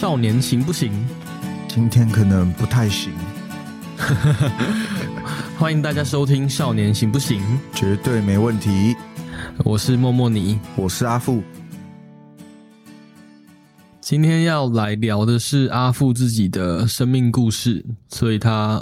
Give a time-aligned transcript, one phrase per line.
[0.00, 0.92] 少年行不行？
[1.66, 3.12] 今天可能不太行，
[5.58, 7.40] 欢迎大家收听《少年行不行》，
[7.76, 8.94] 绝对没问题。
[9.64, 11.42] 我是默默尼，我是阿富。
[14.00, 18.80] 今天要来聊的是阿富自己的生命故事，所以他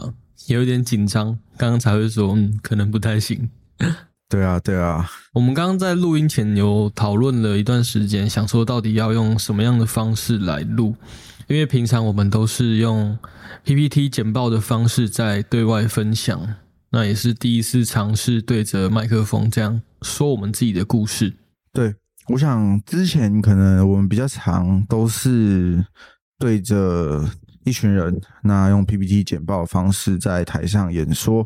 [0.48, 3.48] 有一点紧张，刚刚才会说，嗯，可能不太行。
[4.28, 10.96] 对啊，对啊，我们刚刚在录音前有讨论了一段时间，想说到底要用什么样的方式来录，
[11.46, 13.16] 因为平常我们都是用
[13.64, 16.44] PPT 简报的方式在对外分享，
[16.90, 21.32] 那也是第一次尝试对着麦克风这样说我们自己的故事。
[21.72, 21.94] 对，
[22.28, 25.86] 我想之前可能我们比较常都是
[26.38, 27.24] 对着。
[27.66, 31.44] 一群人，那用 PPT 简报的方式在台上演说，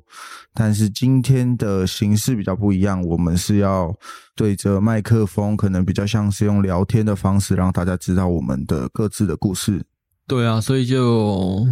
[0.52, 3.91] 但是今天的形式比较不一样，我们是要
[4.37, 9.83] 对着麦克风，可能比较像是用聊天的方式，让大家知道我们的各自的故事。
[10.27, 11.67] 对啊，所以就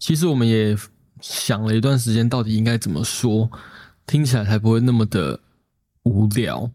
[0.00, 0.76] 其实我们也
[1.20, 3.48] 想了一段时间，到底应该怎么说，
[4.08, 5.38] 听起来才不会那么的
[6.02, 6.68] 无聊。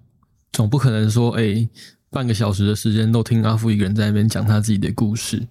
[0.53, 1.67] 总不可能说，哎，
[2.09, 5.45] 半个小时的时间都听阿富一个人在那边讲他自己的故事。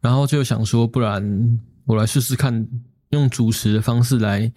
[0.00, 2.68] 然后就想说，不然我来试试看，
[3.10, 4.52] 用主持的方式来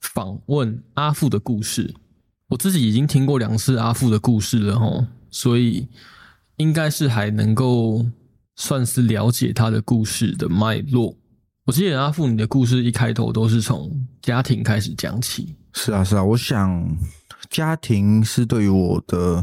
[0.00, 1.94] 访问阿富的故事。
[2.48, 5.88] 我自己已经听过两次阿富的故事了，吼，所以
[6.56, 8.04] 应该是还能够
[8.56, 11.16] 算是了解他的故事的脉络。
[11.64, 15.56] 我记得阿富，你的故事一开头都是从家庭开始讲起。
[15.72, 16.86] 是啊，是啊，我想
[17.48, 19.42] 家庭是对于我的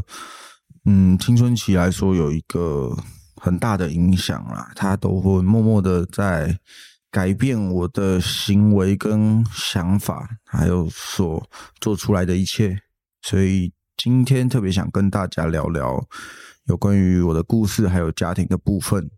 [0.84, 2.96] 嗯青春期来说有一个。
[3.40, 6.58] 很大的影响啦，他都会默默的在
[7.10, 11.42] 改变我的行为跟想法，还有所
[11.80, 12.78] 做出来的一切。
[13.22, 16.06] 所以今天特别想跟大家聊聊
[16.66, 19.10] 有关于我的故事，还有家庭的部分。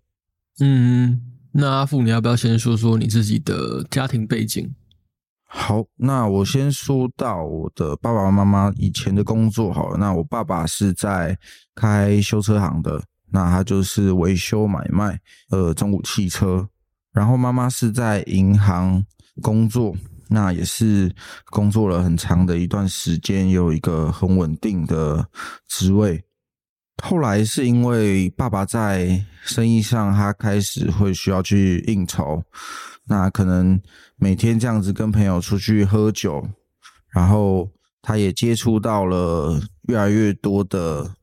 [0.61, 1.21] 嗯，
[1.53, 4.75] 那阿富，你要不要先说说你自己的家庭背景？
[5.45, 9.99] 好，那我先说到我的爸爸妈妈以前的工作好了。
[9.99, 11.37] 那我爸爸是在
[11.75, 13.03] 开修车行的。
[13.33, 15.19] 那他就是维修买卖，
[15.51, 16.69] 呃，中古汽车。
[17.13, 19.05] 然后妈妈是在银行
[19.41, 19.95] 工作，
[20.29, 21.15] 那也是
[21.51, 25.27] 工作了很长的一段时间，有一个很稳定的
[25.69, 26.23] 职位。
[27.03, 32.43] 后来是因为爸爸在生意上，他开始会需要去应酬，
[33.05, 33.81] 那可能
[34.17, 36.47] 每天这样子跟朋友出去喝酒，
[37.13, 37.69] 然后
[38.01, 41.15] 他也接触到了越来越多的。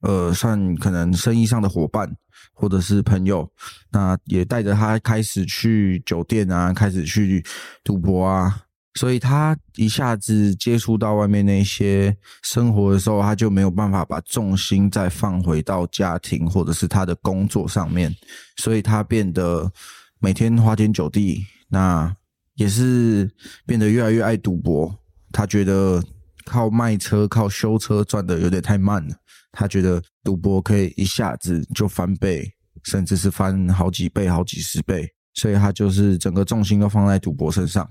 [0.00, 2.10] 呃，算可能生意上的伙伴
[2.52, 3.50] 或者是朋友，
[3.90, 7.44] 那也带着他开始去酒店啊，开始去
[7.84, 8.62] 赌博啊，
[8.94, 18.14] 所以他一下子接触到外面那些生活的时候，他就没有办法把重心再放回到家庭或者是他的工作上面，
[18.56, 19.70] 所以他变得
[20.18, 22.14] 每天花天酒地，那
[22.54, 23.30] 也是
[23.66, 24.94] 变得越来越爱赌博。
[25.32, 26.02] 他觉得
[26.44, 29.14] 靠卖车、靠修车赚的有点太慢了。
[29.52, 32.48] 他觉得赌博可以一下子就翻倍，
[32.84, 37.90] 甚至是翻好几倍、好几十倍，所以他就是整个重心都放在赌博身上。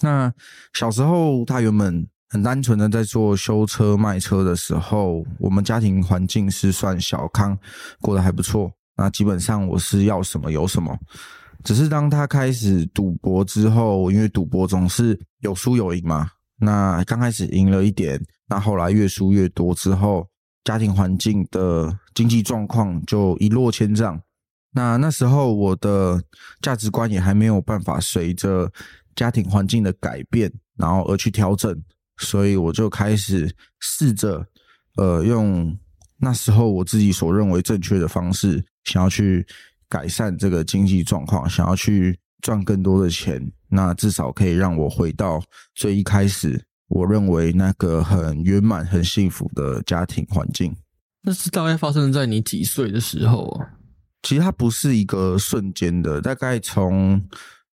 [0.00, 0.32] 那
[0.72, 7.58] 小时候他原本很单纯的在做修车卖车的时候，我们家庭环境是算小康，
[8.00, 8.72] 过得还不错。
[8.96, 10.96] 那基本上我是要什么有什么，
[11.64, 16.30] 只是当他开始赌博之后，因为赌博总是有输有赢嘛。
[16.62, 20.29] 那刚开始赢了一点，那后来越输越多之后。
[20.64, 24.20] 家庭环境的经济状况就一落千丈。
[24.72, 26.22] 那那时候我的
[26.62, 28.70] 价值观也还没有办法随着
[29.16, 31.76] 家庭环境的改变，然后而去调整，
[32.18, 34.46] 所以我就开始试着，
[34.96, 35.76] 呃，用
[36.18, 39.44] 那时候我自己所认为正确的方式，想要去
[39.88, 45.42] 改善这个经济状况，想要去赚更多的钱，那至少可以让我回到
[45.74, 46.64] 最一开始。
[46.90, 50.76] 我认为那个很圆满、很幸福的家庭环境，
[51.22, 53.70] 那是大概发生在你几岁的时候啊？
[54.22, 57.22] 其实它不是一个瞬间的，大概从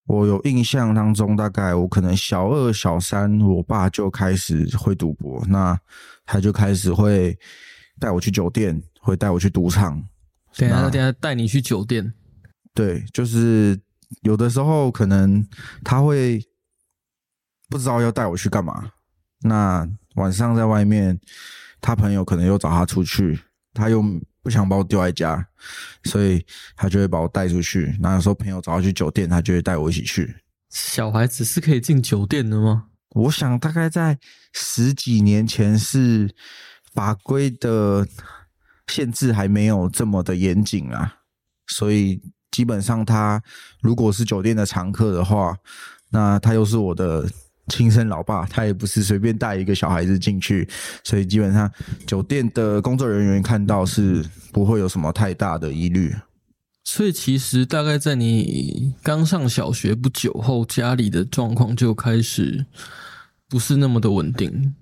[0.05, 5.77] 我有印象当中，大概我可能小二、小三，我爸就开始会赌博，那
[6.25, 7.35] 他就开始会
[7.99, 10.01] 带我去酒店，会带我去赌场。
[10.55, 12.13] 等下，等下带你去酒店？
[12.75, 13.77] 对，就是
[14.21, 15.43] 有的时候可能
[15.83, 16.39] 他会
[17.67, 18.91] 不知道要带我去干嘛。
[19.41, 21.19] 那晚上在外面，
[21.79, 23.39] 他朋友可能又找他出去，
[23.73, 24.03] 他又
[24.41, 25.47] 不想把我丢在家，
[26.03, 26.45] 所以
[26.75, 27.95] 他就会把我带出去。
[27.99, 30.35] 那有时候朋友找他去酒店，他就会带我一起去。
[30.69, 32.85] 小孩子是可以进酒店的吗？
[33.11, 34.17] 我想大概在
[34.53, 36.33] 十几年前是
[36.93, 38.07] 法规的
[38.87, 41.15] 限制还没有这么的严谨啊，
[41.67, 43.41] 所以基本上他
[43.81, 45.55] 如果是酒店的常客的话，
[46.09, 47.29] 那他又是我的
[47.67, 50.67] 亲生老爸，他也不是随便带一个小孩子进去，
[51.03, 51.71] 所以基本上
[52.05, 56.15] 酒店的工作人员看到是不会有什么太大的疑虑。
[56.83, 62.65] 所以其实大概在你刚上小学不久后，家里的状况就开始
[63.49, 64.73] 不是那么的稳定。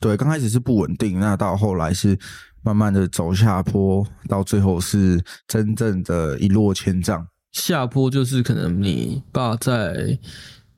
[0.00, 2.18] 对，刚开始是不稳定，那到后来是
[2.62, 7.26] 慢慢的走下坡，到最后是真正的一落千丈。
[7.52, 10.18] 下坡就是可能你爸在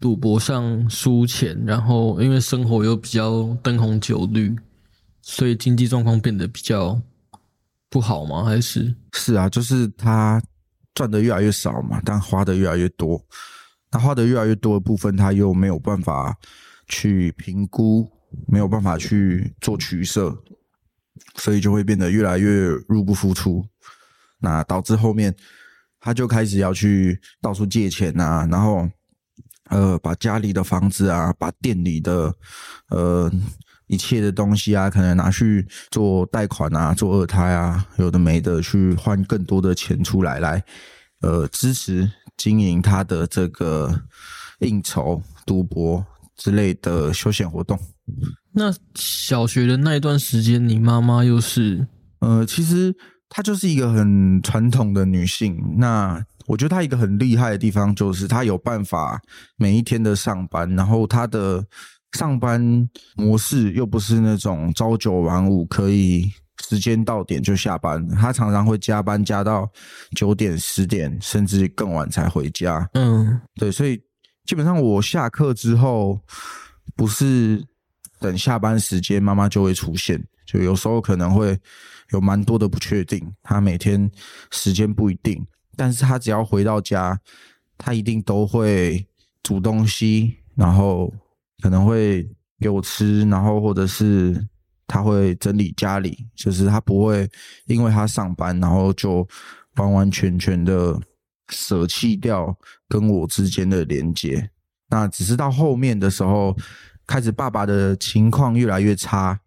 [0.03, 4.55] 赌博上输钱，然后因为生活又比较灯红酒绿，
[5.23, 7.01] 所以经济状况变得比较
[7.89, 8.45] 不好吗？
[8.45, 10.43] 还是是啊，就是他。
[10.95, 13.19] 赚的越来越少嘛，但花的越来越多。
[13.91, 16.37] 那花的越来越多的部分，他又没有办法
[16.87, 18.07] 去评估，
[18.47, 20.37] 没有办法去做取舍，
[21.37, 23.65] 所以就会变得越来越入不敷出。
[24.39, 25.35] 那导致后面
[25.99, 28.87] 他就开始要去到处借钱啊，然后
[29.73, 32.33] 呃，把家里的房子啊，把店里的
[32.91, 33.33] 呃
[33.87, 40.63] 一切的东西啊，可能拿去做贷款啊，做二胎啊，有的没的去换更多的钱出来来。
[41.23, 44.03] 呃，支持经营他的这个
[44.59, 46.05] 应酬、赌博
[46.37, 47.79] 之类的休闲活动。
[48.53, 51.87] 那小学的那一段时间，你妈妈又是？
[52.19, 52.95] 呃，其实
[53.29, 55.77] 她就是一个很传统的女性。
[55.79, 59.21] 那我觉得他一个很厉害的地方，就是他有办法
[59.57, 61.65] 每一天的上班，然后他的
[62.13, 66.31] 上班模式又不是那种朝九晚五，可以。
[66.69, 69.69] 时间到点就下班，他常常会加班加到
[70.15, 72.89] 九点、十点，甚至更晚才回家。
[72.93, 74.01] 嗯，对，所以
[74.45, 76.21] 基本上我下课之后，
[76.95, 77.61] 不是
[78.21, 80.23] 等下班时间，妈妈就会出现。
[80.47, 81.59] 就有时候可能会
[82.13, 84.09] 有蛮多的不确定，他每天
[84.53, 85.45] 时间不一定，
[85.77, 87.21] 但是他只要回到家，
[87.77, 89.07] 他一定都会
[89.43, 91.13] 煮东西，然后
[91.63, 92.29] 可能会
[92.61, 94.49] 给我吃，然后或者是。
[94.89, 97.27] 他会整理家里，就是他不会
[97.65, 99.27] 因为他上班，然后就
[99.77, 101.01] 完完全全的
[101.49, 102.55] 舍弃掉
[102.91, 104.51] 跟我之间的连接。
[104.91, 106.55] 那只是到后面的时候，
[107.07, 109.41] 开始爸爸的情况越来越差，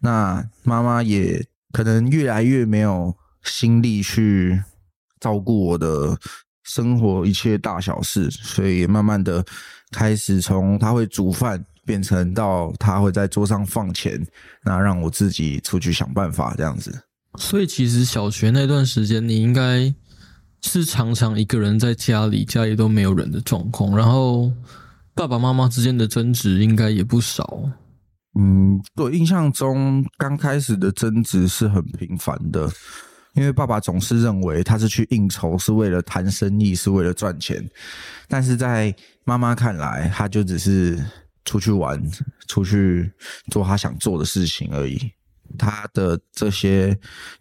[0.00, 4.62] 那妈妈也可能越来越没有心力去
[5.20, 6.18] 照顾我的
[6.64, 9.44] 生活一切大小事，所以慢慢的
[9.92, 11.64] 开始从他会煮饭。
[11.82, 14.24] 变成到他会在桌上放钱，
[14.62, 16.96] 那让我自己出去想办法这样子。
[17.36, 19.92] 所以其实小学那段时间，你应该
[20.62, 24.52] 是常常一个人在家里，家里都没有人的状况，然后
[25.14, 27.60] 爸爸妈妈之间的争执应该也不少。
[28.38, 32.70] 嗯，我印象中刚开始的争执是很频繁的，
[33.34, 37.68] 因为爸爸总是认为他是去应酬，是为了谈生意，是为了赚钱，
[38.28, 38.94] 但是在
[39.24, 41.02] 妈妈看来，他就只是。
[41.46, 42.00] 出去玩，
[42.46, 43.10] 出去
[43.50, 45.10] 做他想做的事情而已。
[45.58, 46.96] 他的这些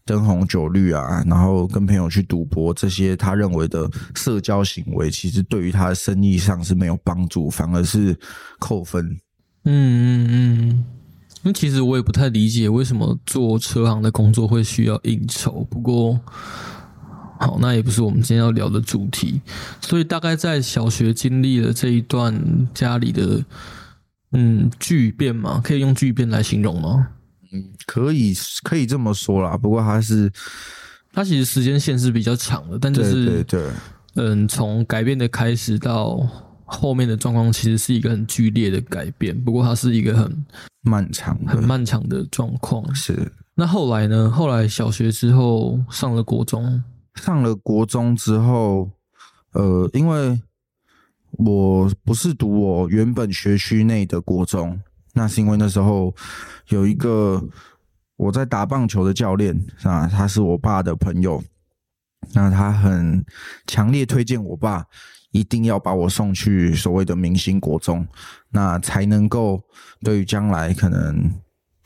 [0.06, 8.18] 灯红酒绿啊，然后跟朋友去赌博，这些他认为的社交行为，其实对于他的生意上是没有帮助，反而是
[8.58, 9.06] 扣分。
[9.66, 9.68] 嗯
[10.26, 10.86] 嗯嗯。
[11.42, 15.66] 那其实我也不太理解，为什么做车行的工作会需要应酬。
[15.70, 16.20] 不过，
[17.40, 19.42] 好，那也不是我们今天要聊的主题。
[19.82, 23.44] 所以，大概在小学经历了这一段家里的。
[24.32, 25.60] 嗯，巨变嘛？
[25.64, 27.08] 可以用巨变来形容吗？
[27.52, 28.32] 嗯，可以，
[28.62, 29.58] 可以这么说啦。
[29.58, 30.32] 不过它是，
[31.12, 33.72] 它其实时间线是比较长的，但就是对对，
[34.18, 36.20] 嗯，从改变的开始到
[36.70, 39.38] 后面的状况，其实是一个很剧烈的改变。
[39.44, 40.46] 不过它是一个很
[40.82, 42.96] 漫长、很漫长的状况。
[42.96, 43.32] 是。
[43.56, 44.30] 那后来呢？
[44.32, 46.84] 后来小学之后上了国中，
[47.16, 48.90] 上了国中之后，
[49.52, 50.40] 呃，因为。
[51.34, 54.78] 我不是读我原本学区内的国中，
[55.14, 56.14] 那是因为那时候
[56.70, 57.42] 有一个
[58.18, 61.42] 我在打棒球的教练啊，他是我爸的朋友，
[62.34, 63.24] 那他很
[63.68, 64.84] 强烈推荐我爸
[65.32, 68.08] 一定要把我送去所谓的明星国中，
[68.50, 69.62] 那才能够
[70.02, 71.32] 对于将来可能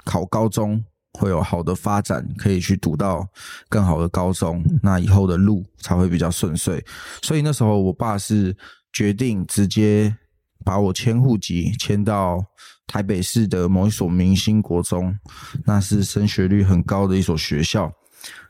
[0.06, 0.84] 考高中
[1.14, 3.28] 会有好的发展，可以去读到
[3.70, 6.84] 更好的高中，那以后的路才会比较顺遂。
[7.22, 8.56] 所以那时候我爸是。
[8.96, 10.16] 决定直接
[10.64, 12.46] 把我迁户籍迁到
[12.86, 15.18] 台北市的某一所明星国中，
[15.66, 17.92] 那是升学率很高的一所学校。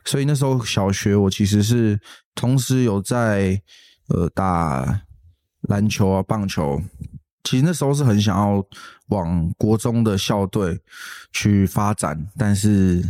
[0.04, 1.98] 所以那时候小学我其实是
[2.34, 3.58] 同时有在
[4.08, 5.02] 呃打
[5.62, 6.80] 篮球啊棒球，
[7.42, 8.64] 其实那时候是很想要
[9.08, 10.78] 往国中的校队
[11.32, 13.04] 去发展，但是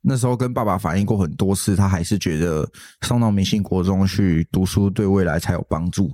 [0.00, 2.66] 那时候跟爸爸反映过很多次，他还是觉得
[3.02, 6.10] 送到明星国中去读书对未来才有帮助，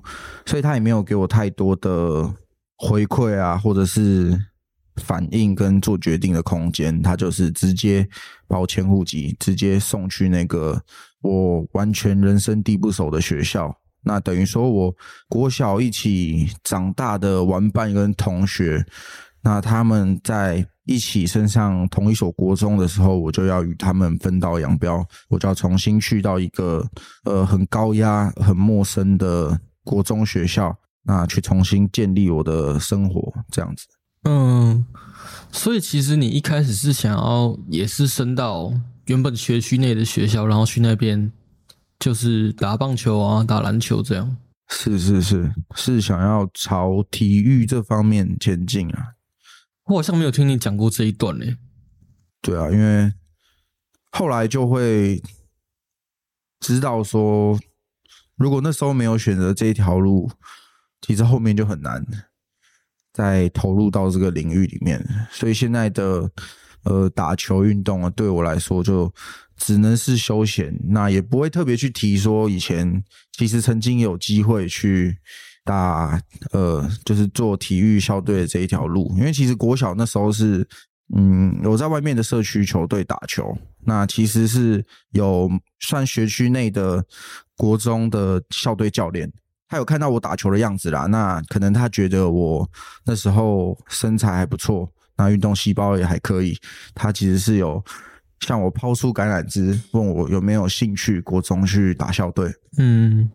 [0.46, 2.24] 所以他也没有给我太多的
[2.76, 4.36] 回馈啊，或者是
[4.96, 7.00] 反应跟做决定的空间。
[7.02, 8.08] 他就是直接
[8.48, 10.82] 把我迁户籍，直接送去那个
[11.20, 13.76] 我完全人生地不熟的学校。
[14.04, 14.94] 那等于说我
[15.28, 18.84] 国小一起长大的玩伴跟同学，
[19.42, 20.66] 那他们在。
[20.86, 26.86] 一起升上同一所国中的时候，我就要与他们分道扬镳，我就要重新去到一个
[27.24, 33.86] 呃很高压、很陌生的国中学校，那去重新建立我的生活，这样子。
[34.24, 34.84] 嗯，
[35.50, 38.70] 所以其实你一开始是想要也是升到
[39.06, 41.32] 原本学区内的学校，然后去那边
[41.98, 44.36] 就是打棒球啊、打篮球这样。
[44.68, 49.14] 是是是，是想要朝体育这方面前进啊。
[49.84, 51.44] 我好像没有听你讲过这一段呢。
[52.40, 53.12] 对啊，因为
[54.10, 55.22] 后来就会
[56.60, 57.58] 知道说，
[58.36, 60.30] 如果那时候没有选择这一条路，
[61.02, 62.04] 其实后面就很难
[63.12, 65.06] 再投入到这个领域里面。
[65.30, 66.30] 所以现在的
[66.84, 69.12] 呃打球运动啊，对我来说就
[69.56, 75.18] 只能是休闲，那也不会特别去提说以前其实曾经有机会去。
[75.66, 76.20] 打
[76.52, 80.62] 呃，就是做体育校队的这一条路，因为其实国小那时候是，
[81.16, 85.50] 嗯，我在外面的社区球队打球，那其实是有
[85.80, 87.02] 算学区内的
[87.56, 89.32] 国中的校队教练，
[89.66, 92.68] 他有看到我打球的样子啦，那可能他觉得我
[93.06, 94.86] 那时候身材还不错，
[95.16, 96.56] 那运动细胞也还可以，
[96.94, 97.82] 他其实是有
[98.40, 103.30] 向我抛出橄榄枝，问我有没有兴趣国中去打校队，嗯，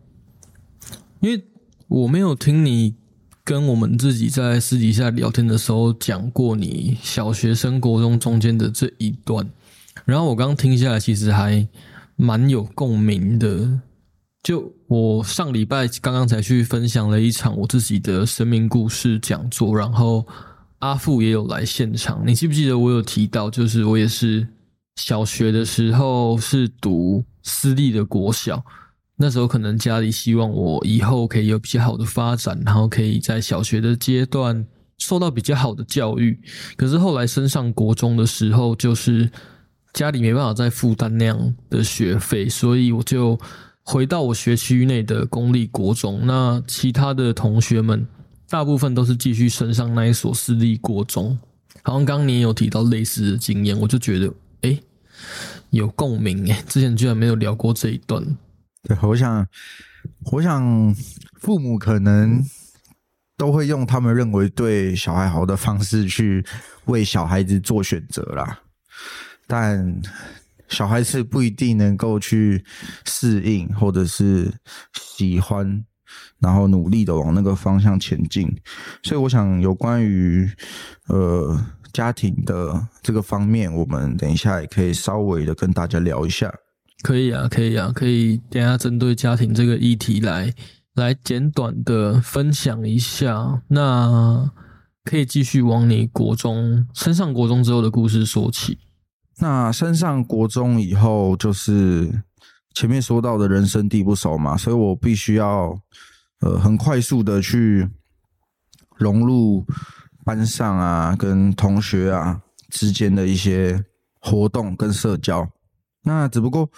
[1.20, 1.44] 因为。
[1.90, 2.94] 我没有听你
[3.42, 9.44] 跟我们自己在私底下聊天的时候讲过你小学生国中中间的这一段，
[10.04, 11.66] 然后我刚听下来，其实还
[12.14, 13.68] 蛮有共鸣的。
[14.44, 20.24] 就我上礼拜刚刚才去分享了一场我自己的生命故事讲座，然后
[20.80, 22.22] 阿富也有来现场。
[22.26, 24.46] 你记不记得我有提到，就是我也是
[24.96, 28.62] 小学的时候是读私立的国小。
[29.16, 36.40] 那时候可能家里希望我以后可以有比较好的发展，然后可以在小学的阶段受到比较好的教育。
[36.76, 39.30] 可是后来升上国中的时候，就是
[39.92, 43.38] 家里没办法再负担那样的学费，所以我就
[43.82, 46.20] 回到我学区内的公立国中。
[46.24, 48.06] 那其他的同学们
[48.50, 51.38] 大部分都是继续升上那一所私立国中。
[51.82, 54.30] 好像刚你有提到类似的经验，我就觉得
[54.62, 54.78] 哎
[55.70, 58.22] 有共鸣哎，之前居然没有聊过这一段。
[58.82, 59.46] 对，我想，
[60.32, 60.94] 我想，
[61.40, 62.44] 父母可能
[63.36, 66.44] 都会用他们认为对小孩好的方式去
[66.86, 68.60] 为小孩子做选择啦，
[69.46, 70.02] 但
[70.68, 72.64] 小孩子不一定能够去
[73.04, 74.52] 适应或者是
[75.16, 75.84] 喜欢，
[76.40, 78.46] 然后努力的往那个方向前进。
[79.02, 80.50] 所以，我想有关于
[81.08, 81.58] 呃
[81.92, 86.52] 家庭的这个方面，我们等一下也可以稍微的跟大家聊一下。
[87.02, 88.40] 可以啊，可以啊，可以。
[88.50, 90.52] 等下针对家庭这个议题来
[90.94, 93.62] 来简短的分享一下。
[93.68, 94.50] 那
[95.02, 98.78] 可以继续往你国中升上国中之后的故事说起。
[99.38, 102.22] 那升上国中以后，就是
[102.74, 105.78] 前面说到的人生地不熟嘛，所以我必须要
[106.40, 107.88] 呃很快速的去
[108.96, 109.66] 融入
[110.24, 113.84] 班上啊，跟同学啊之间的一些
[114.20, 115.48] 活动跟社交。
[116.02, 116.70] 那只不过，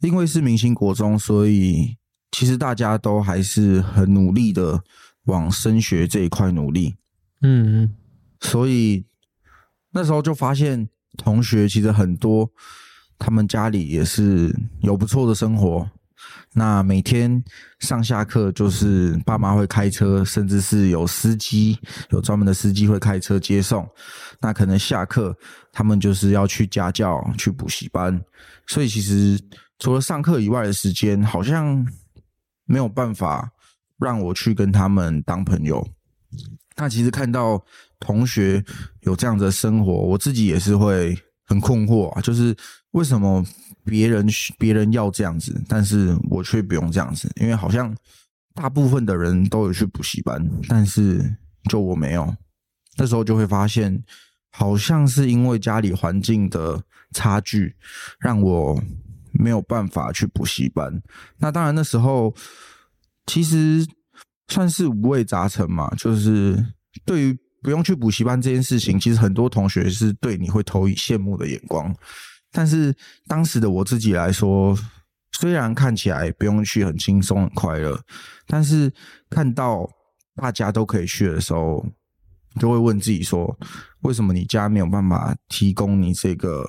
[0.00, 1.96] 因为是明星国中，所以
[2.32, 4.82] 其实大家都还是很努力的
[5.24, 6.94] 往升学这一块努力。
[7.42, 7.94] 嗯，
[8.40, 9.04] 所以
[9.90, 12.50] 那时候就发现同学其实很多，
[13.18, 15.88] 他们家里也是有不错的生活。
[16.56, 17.42] 那每天
[17.80, 21.76] 上下课就是爸妈会开车，甚至是有司机，
[22.10, 23.86] 有专门的司机会开车接送。
[24.40, 25.36] 那可能下课，
[25.72, 28.22] 他们就是要去家教、去补习班。
[28.66, 29.38] 所以其实
[29.80, 31.84] 除了上课以外的时间，好像
[32.66, 33.50] 没有办法
[33.98, 35.84] 让我去跟他们当朋友。
[36.76, 37.60] 那其实看到
[37.98, 38.64] 同学
[39.00, 42.56] 有这样的生活，我自己也是会很困惑啊，就是
[42.92, 43.44] 为什么？
[43.86, 44.26] 别人
[44.58, 47.94] 别人要这样子，但是我却不用这样子，因为好像
[48.54, 51.36] 大部分的人都有去补习班，但是
[51.68, 52.34] 就我没有。
[52.96, 54.02] 那时候就会发现，
[54.52, 57.76] 好像是因为家里环境的差距，
[58.18, 58.82] 让我
[59.32, 61.02] 没有办法去补习班。
[61.36, 62.34] 那当然那时候
[63.26, 63.86] 其实
[64.48, 66.64] 算是五味杂陈嘛，就是
[67.04, 71.92] 对于不用去补习班这件事情，其实很多同学是对你会投以羡慕的眼光。
[72.52, 72.94] 但是
[73.26, 74.78] 当时的我自己来说，
[75.32, 77.98] 虽然看起来不用去很轻松很快乐，
[78.46, 78.92] 但是
[79.30, 79.88] 看到
[80.36, 81.84] 大家都可以去的时候，
[82.60, 83.58] 就会问自己说：
[84.02, 86.68] 为什么你家没有办法提供你这个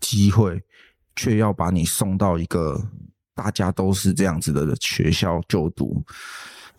[0.00, 0.60] 机会，
[1.16, 2.82] 却要把你送到一个
[3.34, 6.02] 大家都是这样子的学校就读？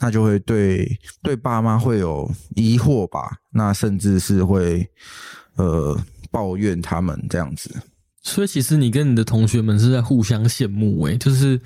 [0.02, 4.86] 那就会对对爸妈会有疑惑吧，那甚至是会
[5.58, 5.96] 呃
[6.32, 7.70] 抱怨他们这样子。
[8.24, 11.60] 所以其实你跟你的同学们是在互相羡慕诶，就是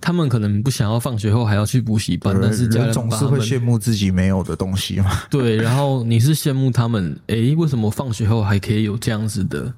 [0.00, 5.22] 他们可能不想要放学后还要去补习班，但是家人总是会羡慕自己没有的东西嘛。
[5.28, 9.72] 对，然后你是羡慕他们，诶，为什么放学后还可以有这样子的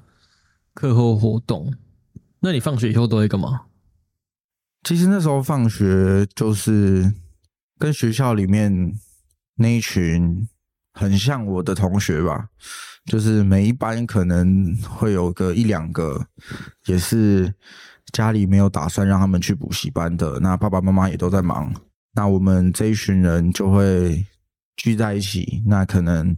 [0.75, 1.73] 课后活动？
[2.39, 3.61] 那你放学以后都会干嘛？
[4.83, 7.11] 其实那时候放学就是。
[7.83, 8.93] 跟学校里面
[9.55, 10.47] 那一群
[10.93, 12.47] 很像我的同学吧，
[13.03, 16.25] 就是每一班可能会有个一两个，
[16.85, 17.53] 也是
[18.13, 21.73] 家里没有打算让他们去补习班的，那爸爸妈妈也都在忙，
[22.13, 24.25] 那我们这一群人就会
[24.77, 26.37] 聚在一起，那可能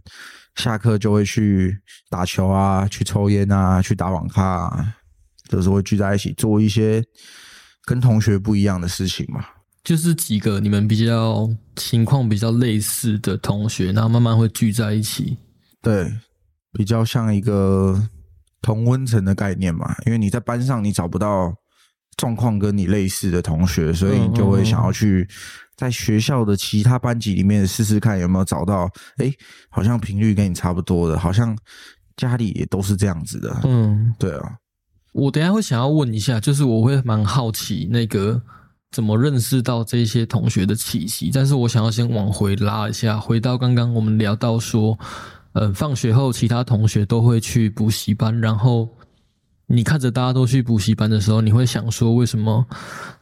[0.56, 1.78] 下课就会去
[2.10, 4.96] 打球啊，去抽烟啊，去打网咖，啊
[5.48, 7.04] 就是会聚在一起做一些
[7.84, 9.44] 跟同学不一样的事情嘛。
[9.86, 15.38] 就是几个你们比较情况比较类似的同学，然后慢慢会聚在一起。
[15.80, 16.12] 对，
[16.72, 17.96] 比较像一个
[18.60, 19.94] 同温层的概念嘛。
[20.04, 21.54] 因为你在班上你找不到
[22.16, 25.24] 状况跟你类似的同学，所以你就会想要去
[25.76, 28.90] 在学校的其他班级里面试试看有没有找到。
[29.18, 29.32] 哎，
[29.70, 31.56] 好像频率跟你差不多的，好像
[32.16, 33.56] 家里也都是这样子的。
[33.62, 34.56] 嗯，对啊。
[35.12, 38.42] 我等下会想要问一下，就是我会蛮好奇那个。
[38.92, 41.30] 怎么认识到这些同学的气息？
[41.32, 44.98] 但是我想要先往回拉一下，回到刚刚我们聊到说，
[45.52, 48.88] 呃，放学后其他同学都会去补习班，然后
[49.66, 52.64] 你看着大家都去补习班的时候，你会想说，为什么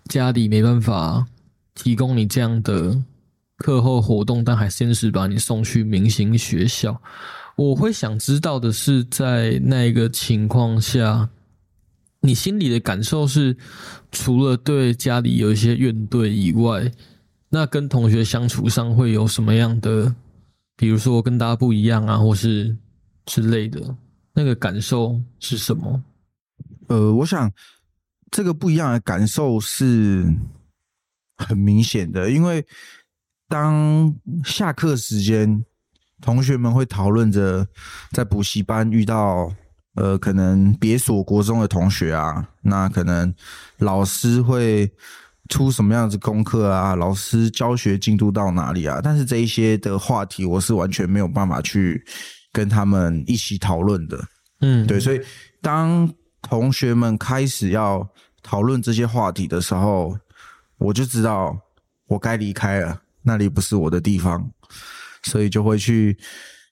[0.09, 1.27] 家里没办法
[1.75, 2.97] 提供你这样的
[3.57, 7.01] 课后活动，但还先是把你送去明星学校？
[7.57, 11.29] 我会想知道的是，在那个情况下。
[12.25, 13.55] 你心里的感受是，
[14.11, 16.91] 除了对家里有一些怨怼以外，
[17.51, 20.15] 那跟同学相处上会有什么样的，
[20.75, 22.75] 比如说跟大家不一样啊，或是
[23.27, 23.95] 之类的，
[24.33, 26.03] 那个感受是什么？
[26.89, 27.53] 呃，我想
[28.31, 30.25] 这个不一样的感受是
[31.37, 32.65] 很明显的，因为
[33.49, 35.63] 当下课时间，
[36.23, 37.69] 同学们会讨论着
[38.13, 39.55] 在补习班遇到。
[39.95, 43.33] 呃，可能别所国中的同学啊，那可能
[43.79, 44.91] 老师会
[45.49, 46.97] 出什么样子功课啊？
[46.97, 49.01] 老师教学进度到哪里啊？
[49.03, 52.05] 但是这一些的话题，我是完全没有办法去
[52.53, 54.21] 跟他们一起讨论的。
[54.61, 55.21] 嗯，对，所以
[55.61, 58.09] 当同学们开始要
[58.43, 60.19] 讨论这些话题的时候，
[60.79, 61.57] 我就知道
[62.09, 64.51] 我该离开了，那里不是我的地方，
[65.23, 66.19] 所以就会去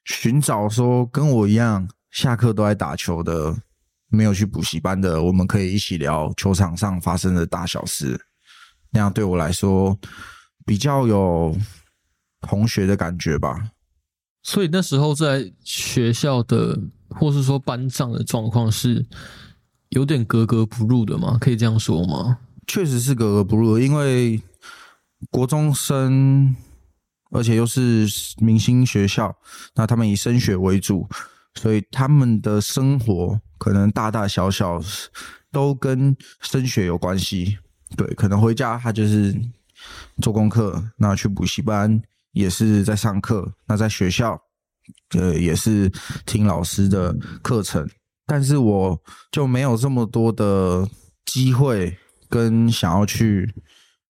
[0.04, 1.88] 寻找说跟我一样。
[2.12, 3.57] 下课都在打球的，
[4.09, 8.27] 没有去补习班的，我们可以一起聊球场上发生的大小事。
[8.90, 9.98] 那样对我来说
[10.66, 11.57] 比较有
[12.42, 13.70] 同学的感觉吧。
[14.42, 19.07] 所以那时候在学校的，或是说班上的状况是
[19.88, 21.38] 有点格格不入的吗？
[21.40, 22.38] 可以这样说吗？
[22.66, 24.42] 确实是格格不入，因为
[25.31, 26.55] 国中生，
[27.31, 28.07] 而且又是
[28.38, 29.35] 明星学校，
[29.75, 31.09] 那他们以升学为主。
[31.54, 34.80] 所以他们的生活可能大大小小
[35.50, 37.58] 都跟升学有关系。
[37.94, 39.38] 对，可能回家他就是
[40.22, 42.00] 做功课，那去补习班
[42.32, 44.40] 也是在上课，那在学校
[45.10, 45.92] 呃也是
[46.24, 47.86] 听老师的课程。
[48.24, 48.98] 但是我
[49.30, 50.88] 就没有这么多的
[51.26, 51.94] 机会
[52.30, 53.54] 跟想要去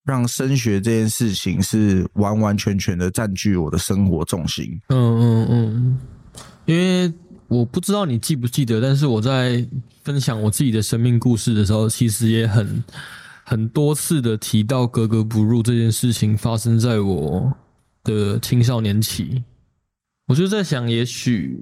[0.04, 4.80] 让升学这件事情是完完全全的占据我的生活重心。
[4.90, 6.00] 嗯嗯嗯，
[6.66, 7.12] 因为。
[7.52, 9.62] 我不知道你记不记得，但是我在
[10.02, 12.82] 分享我自己的生命故事的时候，其实也很
[13.44, 17.52] 很多次的提到格格不入这件事情发生在我
[18.04, 19.44] 的青少年期。
[20.28, 21.58] 我就在想，也许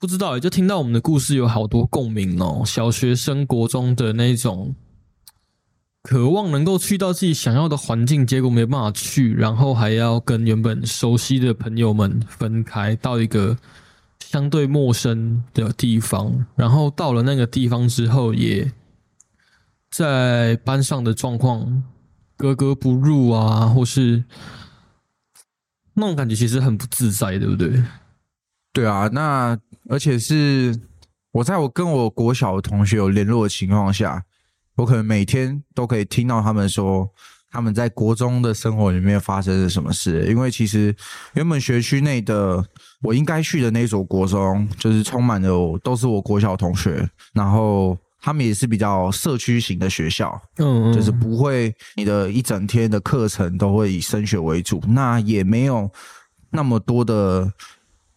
[0.00, 2.64] 不知道，也就听到我们的故事有好多共鸣哦。
[2.66, 4.74] 小学生、国中的那种
[6.02, 13.56] 渴望能够去到自己想要的环境，结果没办法去，然后还要跟原本熟悉的朋友们分开，到一个。
[14.34, 18.68] 相对陌生的地方，然后到了那个地方之后，也
[19.92, 21.84] 在班上的状况
[22.36, 24.24] 格格不入啊，或是
[25.92, 27.80] 那种感觉，其实很不自在，对不对？
[28.72, 29.56] 对啊，那
[29.88, 30.76] 而且是
[31.30, 34.24] 我在我跟我国小的同学有联络的情况下，
[34.74, 37.08] 我可能每天都可以听到他们说
[37.54, 40.26] 他们在国中的生活里面发生了什么事。
[40.26, 40.92] 因为其实
[41.34, 42.62] 原本学区内的
[43.00, 55.88] 我应该去的那所国中，就是充满了都是我国小同学，然后他们也是比较社区型的学校，嗯，就是不会你的一整天的课程都会以升学为主，那也没有
[56.50, 57.52] 那么多的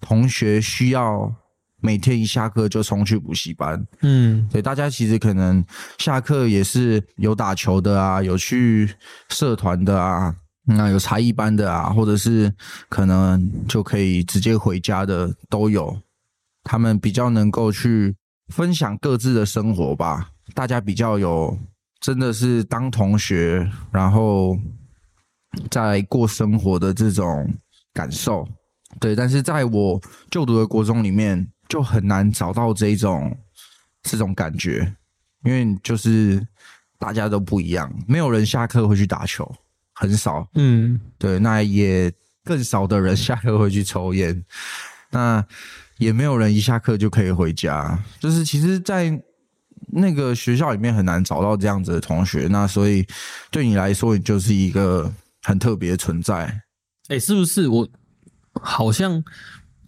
[0.01, 1.31] 同学需要
[1.81, 3.85] 每天一下课就冲去补习班。
[4.01, 5.63] 嗯对，大家其实可能
[5.97, 8.89] 下课也是有打球的啊，有去
[9.29, 10.35] 社团的啊，
[10.65, 12.53] 那有才艺班的啊，或者是
[12.89, 15.95] 可能就可以直接回家的都有。
[16.63, 18.13] 他们比较能够去
[18.53, 21.57] 分享各自的生活吧，大家比较有
[22.01, 24.57] 真的是当同学，然后
[25.71, 27.49] 在过生活的这种
[27.93, 28.45] 感受。
[28.99, 33.37] 对，但是在我就读的国中里面，就很难找到这种
[34.01, 34.95] 这种感觉，
[35.43, 36.45] 因为就是
[36.97, 39.49] 大家都不一样，没有人下课会去打球，
[39.93, 40.47] 很少。
[40.55, 42.11] 嗯对，那也
[42.43, 44.43] 更少的人下课会去抽烟，
[45.11, 45.45] 那
[45.97, 47.97] 也没有人一下课就可以回家。
[48.19, 49.21] 就是其实，在
[49.89, 53.05] 那个学校里面很难找到这样子的同学，那所以
[53.51, 55.11] 对你来说，你就是一个
[55.43, 56.61] 很特别的存在。
[57.09, 57.87] 哎、是不是我
[58.61, 59.23] 好像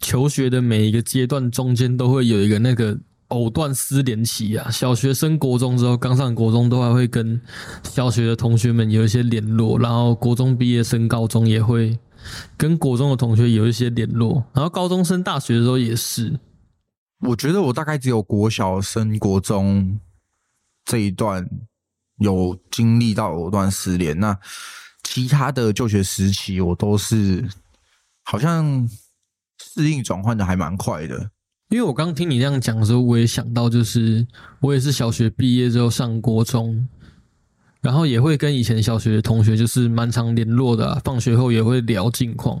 [0.00, 4.70] 求学的每一个阶段中间都会有一个那个藕断丝连期啊？
[4.70, 7.40] 小学升国中之后，刚上国中都还会跟
[7.84, 11.96] 小学的同学们有一些联络，然后国中毕业升高中也会
[12.56, 16.40] 跟国中的同学有一些联络，然后高中升大学的时候也是。
[17.20, 20.00] 我觉得我大概只有国小升国中
[20.86, 21.46] 这一段
[22.18, 24.36] 有经历到藕断丝连，那
[25.02, 27.46] 其他的就学时期我都是
[28.24, 28.88] 好像
[29.80, 31.30] 适应转换的还蛮快的。
[31.70, 34.26] 因为我刚听你这样讲的时候，我也想到，就是
[34.60, 36.88] 我也是小学毕业之后上国中，
[37.80, 42.60] 然后也会跟以前小学的同学就是蛮常联络的、放学后也会聊近况。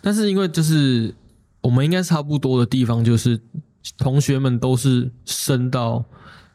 [0.00, 1.14] 但是因为就是
[1.60, 3.38] 我们应该差不多的地方，就是
[3.98, 6.02] 同学们都是升到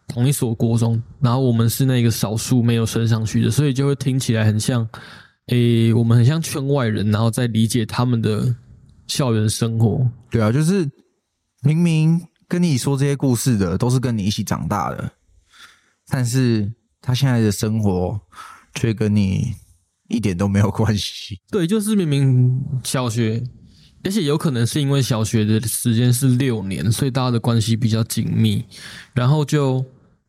[0.08, 4.88] 同一所国中，然后我们是那个少数没有升上去的，所以就会听起来很像，
[5.48, 8.56] 诶、我们很像圈外人，然后再理解他们的
[9.08, 10.10] 校园生活。
[10.30, 10.90] 对啊，就是
[11.62, 15.12] 明明跟你说这些故事的都是跟你一起长大的，
[16.08, 18.20] 但是他现在的生活
[18.76, 19.54] 却跟你
[20.10, 21.40] 一点都没有关系。
[21.50, 23.44] 对，就是明明小学，
[24.04, 28.64] 而且有可能是因为小学的时间是六年，所以大家的关系比较紧密，
[29.14, 29.84] 然后就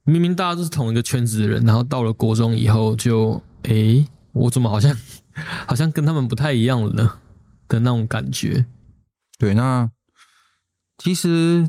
[0.05, 4.97] 明明大家都是同一个圈子的人，然后到了国中以后就，诶，我怎么好像
[5.67, 7.19] 好像跟他们不太一样了呢
[7.68, 8.66] 的那种感觉。
[9.38, 9.90] 对，那
[10.98, 11.68] 其实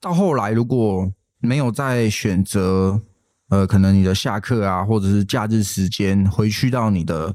[0.00, 3.00] 到后来，如果没有再选择，
[3.48, 7.34] 呃，可能你的下课啊，或者是假日时间回去到你的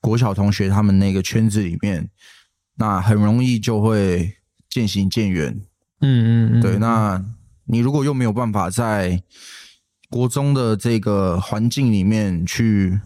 [0.00, 2.08] 国小同学他们那个圈子里面，
[2.76, 4.36] 那很容易就会
[4.68, 5.60] 渐行渐远。
[6.00, 7.24] 嗯嗯嗯，对，那
[7.66, 9.22] 你如果又没有办法在
[10.10, 13.00] 国中的这个环境里面去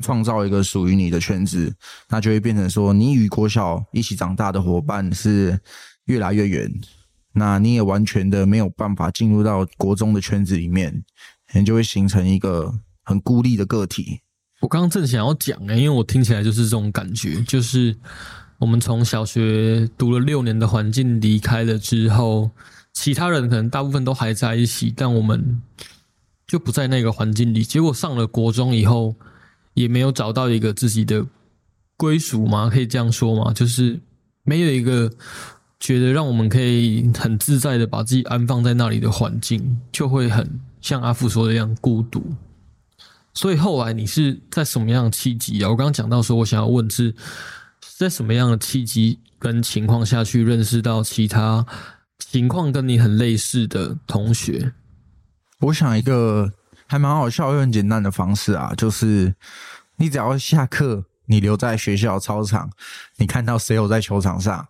[0.00, 1.74] 创造一个属于你的圈子，
[2.08, 5.58] 那就会变成说，你与国小一起长大的伙伴是
[6.06, 6.72] 越来越远，
[7.32, 11.04] 那你也完全的没有办法进入到国中的圈子里面，
[11.54, 14.20] 你就会形成一个很孤立的个体。
[14.60, 17.94] 我刚刚正想要讲诶、因为我听起来就是这种感觉，就是
[18.58, 22.50] 我们从小学读了六年的环境离开了之后，
[22.92, 25.60] 其他人可能大部分都还在一起，但我们
[26.46, 27.62] 就不在那个环境里。
[27.62, 29.14] 结果上了国中以后，
[29.74, 31.24] 也没有找到一个自己的
[31.96, 32.70] 归属吗？
[32.72, 33.52] 可以这样说吗？
[33.52, 34.00] 就是
[34.42, 35.12] 没有一个
[35.78, 42.24] 觉得让我们可以很自在的把自己安放在那里的环境，就会很像阿富说的一样孤独。
[43.34, 45.68] 所以后来你是在什么样的契机啊？
[45.68, 47.14] 我刚刚讲到说，我想要问是
[47.96, 51.66] 在什么样的契机跟情况下去认识到其他
[52.18, 54.72] 情况跟你很类似的同学？
[55.60, 56.52] 我想一个
[56.86, 59.34] 还蛮好笑又很简单的方式啊，就是
[59.96, 62.70] 你只要下课，你留在学校操场，
[63.16, 64.68] 你看到谁有在球场上，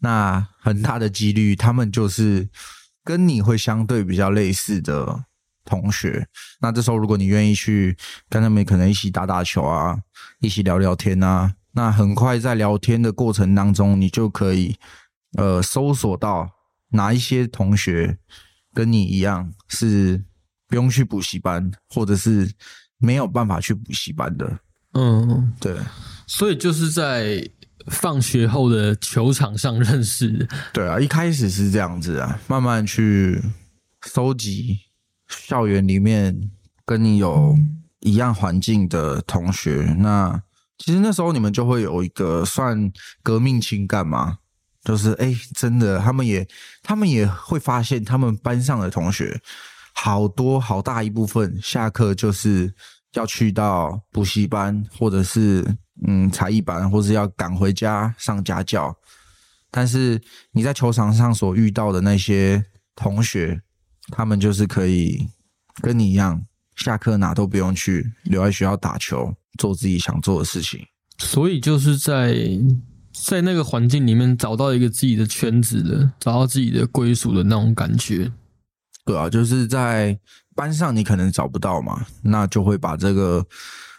[0.00, 2.48] 那很大的几率他们就是
[3.02, 5.24] 跟你会相对比较类似的
[5.64, 6.28] 同学。
[6.60, 7.96] 那这时候如果你愿意去
[8.28, 9.98] 跟他们可能一起打打球啊，
[10.40, 14.76] 一起聊聊天啊，那很快在聊天的过程当中，你就可以
[15.38, 16.50] 呃搜索到
[16.90, 18.18] 哪一些同学
[18.74, 20.22] 跟你一样是
[20.74, 22.50] 不用去补习班，或者是
[22.98, 24.58] 没有办法去补习班的。
[24.94, 25.76] 嗯，对
[26.26, 27.48] 所以就是在
[27.92, 30.48] 放学后的球场上认识的。
[30.72, 33.40] 对啊，一开始是这样子啊，慢慢去
[34.04, 34.80] 收集
[35.28, 36.50] 校园里面
[36.84, 37.56] 跟你有
[38.00, 39.94] 一样环境的同学。
[40.00, 40.42] 那
[40.78, 44.38] 其实那时候你们就会有一个算革命情感嘛，
[44.82, 46.44] 就是哎，真的，他们也
[46.82, 49.40] 他们也会发现，他们班上的同学
[49.94, 52.74] 好多好大一部分下课就是
[53.14, 55.64] 要去到补习班，或者是
[56.06, 58.94] 嗯才艺班，或是要赶回家上家教。
[59.70, 60.20] 但是
[60.52, 63.60] 你在球场上所遇到的那些同学，
[64.08, 65.28] 他们就是可以
[65.80, 66.44] 跟你一样，
[66.76, 70.80] 下课哪都不用去，留在学校打球，做自己想做的事情。
[71.18, 72.36] 所以就是在
[73.12, 78.30] 在那个环境里面找到一个自己的圈子的，找到自己的归属的那种感觉。
[79.04, 80.18] 对啊，就是在
[80.54, 83.44] 班上你可能找不到嘛，那就会把这个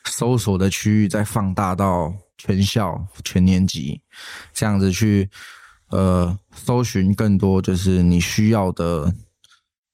[0.05, 4.01] 搜索的区域再放大到全校全年级，
[4.53, 5.29] 这样子去。
[5.91, 9.13] 呃，搜寻更多就是你需要的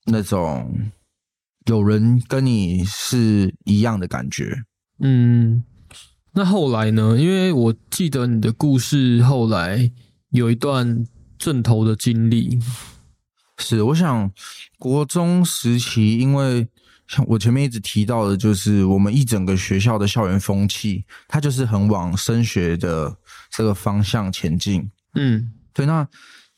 [0.05, 0.73] 那种
[1.65, 4.63] 有人跟你是一样的感觉。
[4.99, 5.61] 嗯，
[6.31, 7.17] 那后来呢？
[7.19, 9.91] 因为我记得你的故事后来
[10.29, 11.05] 有一段
[11.37, 12.57] 正头的经历。
[13.61, 14.29] 是，我想
[14.77, 16.67] 国中时期，因为
[17.07, 23.15] 像我前面一直提到的，就是我们一整个学校的校园风气，它就是很往升学的
[23.49, 24.89] 这个方向前进。
[25.15, 25.53] 嗯。
[25.73, 26.05] 对，那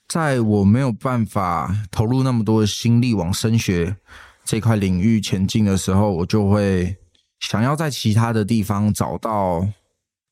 [0.08, 3.96] 在我没有办法投入那么多的心力往升学
[4.44, 6.98] 这块领域前进的时候，我就会
[7.40, 9.68] 想要在其他的地方找到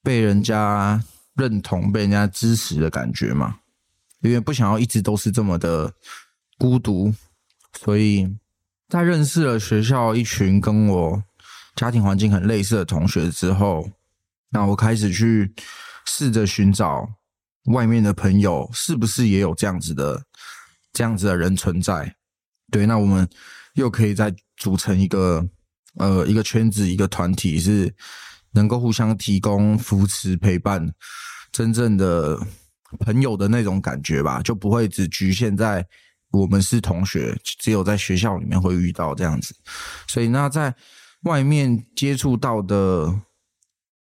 [0.02, 1.04] 被人家
[1.36, 3.58] 认同、被人家支持的感觉嘛。
[4.22, 5.92] 因为不想要一直都是这么的
[6.62, 7.12] 孤独，
[7.80, 8.38] 所以
[8.88, 11.24] 在认识了学校一群跟我
[11.76, 13.90] 家庭环境很类似的同学之后，
[14.52, 15.52] 那我开始去
[16.06, 17.10] 试着寻找。
[17.66, 20.24] 外面的朋友是不是也有这样子的、
[20.94, 22.16] 这样子的人存在？
[22.72, 23.28] 对，那我们
[23.74, 25.44] 又可以再组成一个
[25.96, 27.92] 呃一个圈子、一个团体，是
[28.52, 30.88] 能够互相提供扶持、陪伴，
[31.52, 32.40] 真正的
[33.00, 35.84] 朋友的那种感觉吧，就不会只局限在
[36.32, 39.54] 我们是同学，只有在学校里面会遇到这样子。
[40.08, 40.74] 所以，那在
[41.24, 43.22] 外面接触到的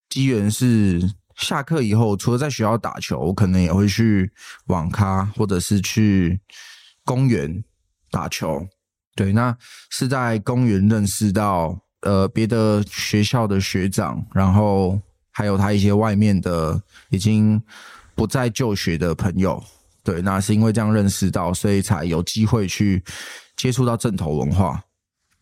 [0.09, 1.13] 机缘是。
[1.37, 4.31] 下课以后，除了在学校打球，我可能也会去
[4.67, 6.39] 网咖或者是去
[7.03, 7.63] 公园
[8.11, 8.67] 打球。
[9.15, 9.57] 对，那
[9.89, 17.59] 是在公园认识到呃别的学校的学长，然后还有他一些外面的已经
[18.13, 19.63] 不再就学的朋友。
[20.03, 23.03] 对，那是因为这样认识到，所以才有机会去
[23.55, 24.83] 接触到正头文化。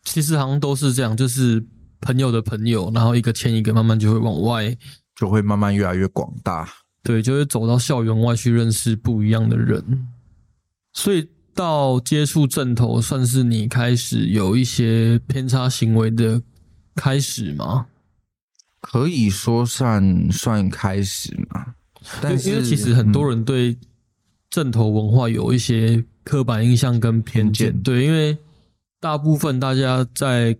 [0.04, 1.64] 其实好像都是这样，就是
[2.00, 4.76] 朋友的朋友，然后一个牵一个，慢慢就会往外。
[5.16, 6.66] 就会慢慢越来越广大，
[7.02, 10.08] 对，就会走到校园外去认识不一样的人，
[10.94, 16.40] 所以到接触正头，算是你开始有一些偏差行为的
[16.94, 17.86] 开始吗？
[18.80, 21.66] 可以说算算开始嘛，
[22.22, 23.76] 但是因为其实很多人对
[24.50, 28.36] 正头文化有一些刻板印象跟偏见，对，因为
[29.00, 30.56] 大部分大家在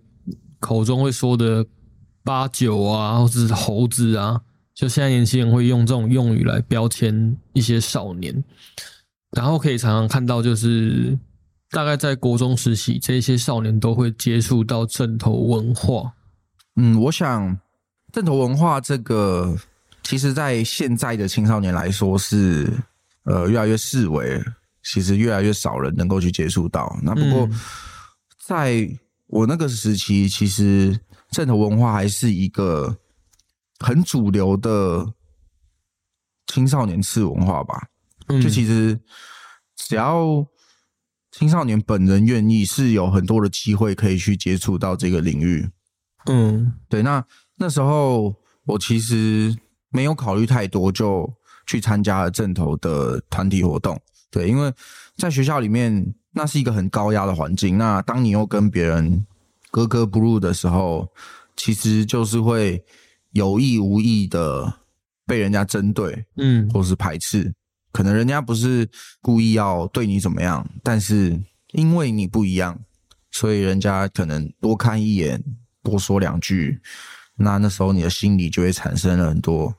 [0.59, 1.65] 口中会说的
[2.23, 4.41] 八九啊，或者是猴子啊。
[4.73, 8.43] 就现在年轻人会用这种用语来标签一些少年，
[9.31, 11.15] 然后可以常常看到，就是
[11.69, 16.13] 大概在国中时期，这些少年都会接触到正头文化。
[16.77, 17.59] 嗯，我想
[18.13, 19.55] 正头文化这个，
[20.03, 22.71] 其实在现在的青少年来说是
[23.23, 24.43] 呃越来越视为，
[24.83, 26.97] 其实越来越少人能够去接触到。
[27.03, 27.49] 那不过
[28.45, 28.87] 在
[29.27, 32.97] 我那个时期，其实正头文化还是一个。
[33.83, 35.11] 很主流的
[36.45, 37.87] 青少年次文化吧，
[38.27, 38.99] 就其实
[39.75, 40.45] 只要
[41.31, 45.67] 青少年本人愿意，是有很多的机会可以去接触到这个领域。
[46.27, 47.01] 嗯，对。
[47.01, 49.57] 那那时候我其实
[49.89, 51.27] 没有考虑太多，就
[51.71, 53.97] 去参加了正头的团体活动。
[54.29, 54.73] 对，因为
[55.15, 57.77] 在学校里面，那是一个很高压的环境。
[57.77, 59.25] 那当你又跟别人
[59.69, 61.07] 格格不入的时候，
[61.55, 62.83] 其实就是会。
[63.33, 64.73] 有意无意的
[65.25, 67.49] 被人家针对，嗯，或是排斥，
[67.93, 68.85] 可能人家不是
[69.21, 72.77] 故意要对你怎么样，但是因为你不一样，
[73.31, 75.41] 所以人家可能多看一眼，
[75.81, 76.81] 多说两句，
[77.37, 79.73] 那那时候你的心里就会产生了很多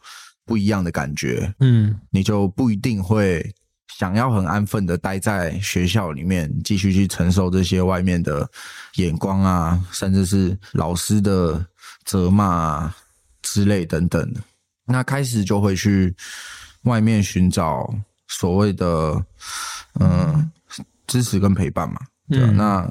[0.45, 3.55] 不一样的感觉，嗯，你就不一定会
[3.99, 8.49] 想要很安分的待在学校里面，继续去承受这些外面的
[8.97, 11.67] 眼光啊，甚至是老师的
[12.05, 12.97] 责骂啊。
[13.45, 14.33] 之类等等，
[14.85, 16.15] 那开始就会去
[16.85, 17.93] 外面寻找
[18.29, 19.27] 所谓的
[19.99, 20.49] 嗯
[21.09, 22.01] 支持跟陪伴嘛。
[22.29, 22.89] 对，那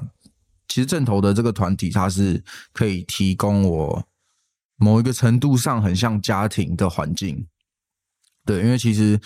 [0.68, 4.06] 其实正头的这个团体，它是可以提供我
[4.82, 7.46] 某一个程度上很像家庭的环境。
[8.44, 9.18] 对，因为其实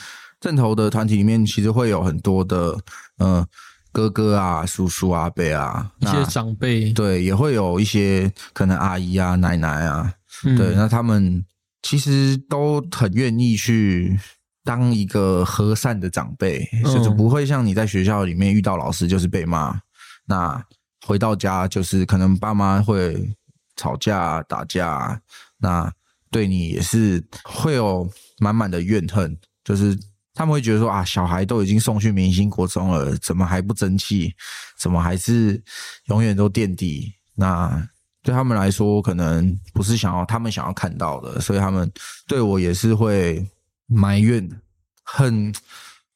[0.41, 2.77] 正头的团体里面，其实会有很多的
[3.17, 3.47] 呃
[3.91, 10.13] 哥哥啊、叔叔啊、伯啊一些长辈，对，也会有一些可能阿姨啊、奶奶啊，
[10.45, 10.57] 嗯。
[10.57, 11.43] 对，那他们
[11.81, 14.19] 其实都很愿意去
[14.65, 19.79] 当一个和善的长辈，嗯就是不会像你在学校里面遇到老师就是被骂，
[20.25, 20.61] 那
[21.05, 23.33] 回到家就是可能爸妈会
[23.75, 25.21] 吵架、打架，
[25.57, 25.91] 那
[26.31, 28.09] 对你也是会有
[28.39, 29.97] 满满的怨恨，就是。
[30.37, 34.35] 他们会觉得说啊，小孩都已经送去明星国中了，怎么还不争气？
[34.77, 35.63] 怎么还是
[36.07, 37.13] 永远都垫底？
[37.35, 37.89] 那
[38.21, 41.89] 对他们来说，可能不是想要他们想要看到的，所以他们
[42.27, 43.49] 对我也是会
[43.85, 44.45] 埋怨，
[45.03, 45.53] 恨，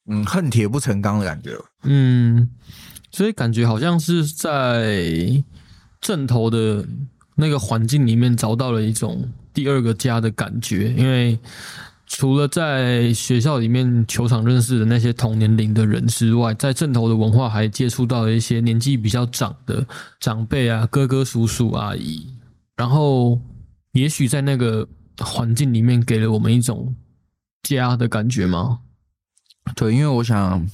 [0.08, 1.58] 嗯，恨铁不成钢的感觉。
[1.84, 2.50] 嗯，
[3.12, 5.42] 所以感觉好像是在
[6.02, 6.86] 正头的
[7.40, 11.40] 那个环境里面找到了一种第二个家的感觉，因为
[12.06, 19.88] 除了在学校里面球场认识的那些同年龄的人之外，在正头的文化还接触到了一些年纪比较长的
[20.20, 22.28] 长辈啊，哥哥、叔叔、阿姨，
[22.76, 23.40] 然后
[23.94, 24.86] 也许在那个
[25.20, 26.94] 环境里面给了我们一种
[27.64, 28.80] 家的感觉吗？
[29.76, 30.68] 对，因为我想，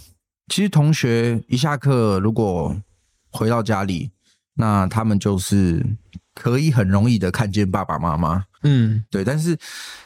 [0.48, 2.76] 其实同学一下课如果
[3.30, 4.10] 回到家里，
[4.56, 5.86] 那他们就是
[6.36, 8.46] 可以很容易的看见爸爸妈妈。
[8.62, 9.58] 嗯对，但是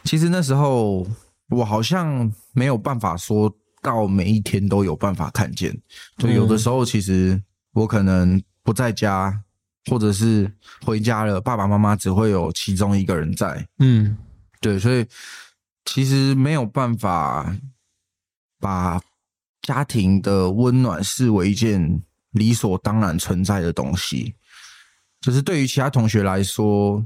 [0.04, 1.06] 其实那时候
[1.50, 5.78] 我好像没有办法说到每一天都有办法看见。
[6.18, 7.42] 对，有的时候其实
[7.74, 9.42] 我可能不在家，
[9.89, 10.52] 或者是
[10.86, 13.68] 回家了，爸爸妈妈只会有其中一个人在。
[13.80, 14.18] 嗯
[14.62, 15.06] 对，所以
[15.86, 17.56] 其实没有办法
[18.60, 19.02] 把
[19.62, 24.36] 家庭的温暖视为一件理所当然存在的东西。
[25.22, 27.06] 就是对于其他同学来说，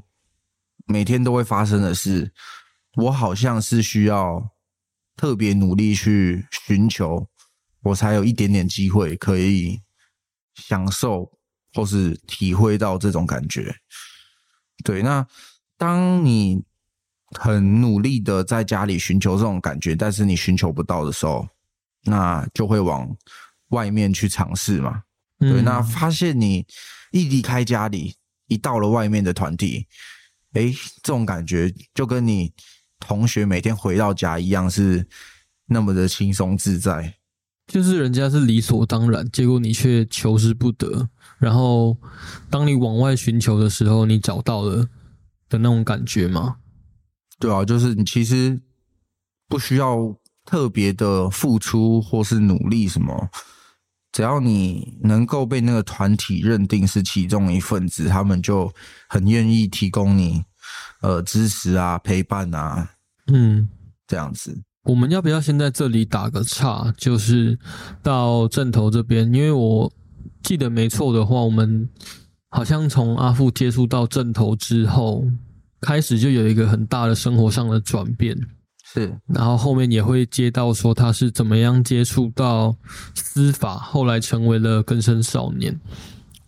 [0.85, 2.31] 每天都会发生的事，
[2.97, 4.51] 我好像是需要
[5.15, 7.27] 特别努力去寻求，
[7.81, 9.81] 我才有一点点机会可以
[10.55, 11.31] 享受
[11.73, 13.75] 或是体会到这种感觉。
[14.83, 15.25] 对，那
[15.77, 16.63] 当你
[17.39, 21.47] 很努力的在家里寻求这种感觉，但是你寻求不到的时候，
[22.03, 23.09] 那就会往
[23.69, 25.03] 外面去尝试嘛。
[25.49, 26.65] 对，嗯那发现你
[27.11, 28.15] 一离开家里，
[28.47, 29.85] 一到了外面的团体，
[30.53, 32.51] 诶，这种感觉就跟你
[32.99, 35.05] 同学每天回到家一样，是
[35.67, 37.15] 那么的轻松自在。
[37.67, 41.09] 就是人家是理所当然，结果你却求之不得。
[41.39, 41.97] 然后，
[42.49, 44.87] 当你往外寻求的时候，你找到了
[45.47, 46.57] 的那种感觉吗？
[47.39, 48.59] 对啊，就是你其实
[49.47, 50.13] 不需要
[50.45, 53.29] 特别的付出或是努力什么，
[54.13, 58.71] 只要你能够被那个团体认定是其中一份子，他们就
[59.09, 60.41] 很愿意提供你
[61.01, 62.87] 呃支持啊、陪伴啊
[63.27, 63.67] 嗯，
[64.07, 64.55] 这样子。
[64.83, 66.93] 我们要不要先在这里打个岔？
[66.95, 67.57] 就是
[68.01, 69.91] 到正头这边，因为我
[70.43, 71.89] 记得没错的话，我们
[72.49, 75.25] 好像从阿富接触到正头之后，
[75.81, 78.37] 开始就有一个很大的生活上的转变。
[78.93, 82.75] 是，然后后面也会接到说他是怎么样接触到
[83.15, 85.79] 司法，后来成为了更生少年。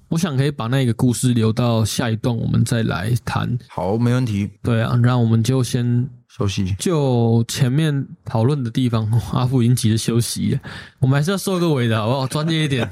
[0.10, 3.58] 我想可以把那个故事留到下一段，我们再来谈。
[3.68, 6.76] 好，没问题，对啊，那我们就先休息。
[6.78, 10.60] 就前面讨论的地方， 阿富已经急着休息了，
[11.00, 12.28] 我们还是要收个尾的好不好？
[12.28, 12.88] 专业一点。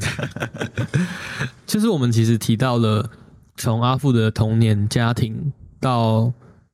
[1.67, 3.07] 就是我们其实提到了
[3.55, 6.33] 从阿富的童年家庭到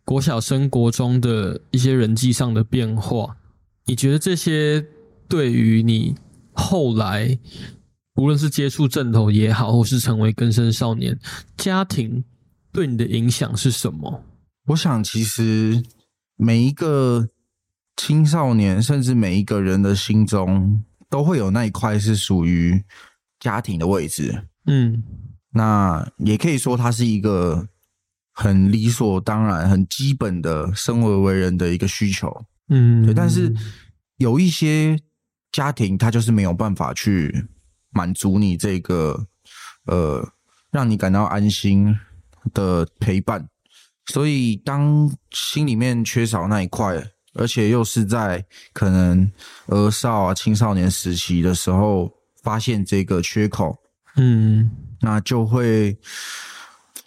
[0.09, 3.37] 国小升国中的一些人际上的变化，
[3.85, 4.83] 你觉得这些
[5.27, 6.15] 对于你
[6.51, 7.37] 后来
[8.15, 11.15] 无论是接触正头也好，或是成为更生少年，
[11.57, 12.23] 家庭
[12.71, 14.23] 对你的影响是什么？
[14.65, 15.83] 我想，其实
[16.35, 17.29] 每一个
[17.95, 22.83] 青少年，甚至每一个人的心中，都会有那一块是属于
[23.39, 24.47] 家庭的位置。
[24.65, 25.03] 嗯
[25.51, 27.67] 那也可以说，它是一个
[28.39, 32.33] 很理所当然、很基本的生而为人的一个需求。
[32.69, 33.53] 嗯，对，但是
[34.15, 34.97] 有一些
[35.51, 37.45] 家庭，他就是没有办法去
[37.89, 39.27] 满足你这个
[39.87, 40.25] 呃，
[40.71, 41.93] 让你感到安心
[42.53, 43.45] 的陪伴。
[44.05, 46.95] 所以，当心里面缺少那一块，
[47.33, 49.29] 而且又是在可能
[49.67, 52.09] 儿少啊、青少年时期的时候，
[52.41, 53.77] 发现这个缺口，
[54.15, 54.71] 嗯
[55.01, 55.97] 那就会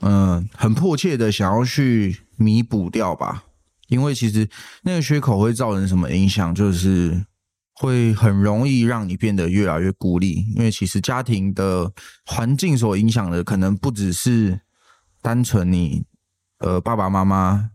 [0.02, 3.44] 嗯、呃很迫切的想要去弥补掉吧。
[3.88, 4.48] 因为其实
[4.84, 7.26] 那个缺口会造成什么影响，就是
[7.74, 11.92] 会很容易让你变得越来越孤立，因为其实家庭的
[12.24, 14.60] 环境所影响的，可能不只是
[15.20, 16.04] 单纯你
[16.60, 17.70] 呃爸爸妈妈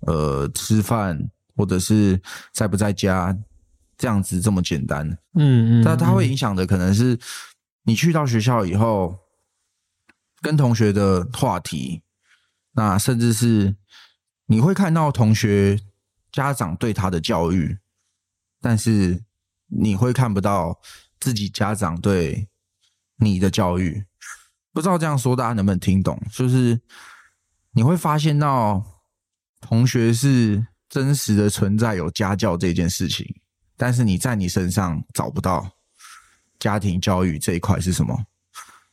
[0.00, 2.20] 呃吃饭或者是
[2.52, 3.34] 在不在家
[3.96, 5.08] 这样子这么简单。
[5.36, 7.18] 嗯嗯，但它会影响的可能是
[7.84, 9.16] 你去到学校以后
[10.42, 12.02] 跟同学的话题，
[12.72, 13.76] 那甚至是
[14.46, 15.80] 你会看到同学
[16.30, 17.78] 家长对他的教育，
[18.60, 19.22] 但是
[19.68, 20.80] 你会看不到
[21.20, 22.48] 自己家长对
[23.16, 24.04] 你的教育。
[24.72, 26.20] 不知道这样说大家能不能听懂？
[26.32, 26.80] 就是
[27.72, 29.02] 你会发现到
[29.60, 33.26] 同学是真实的存在，有家教这件事情。
[33.76, 35.70] 但是你在你身上找不到
[36.58, 38.26] 家庭教育这一块是什么？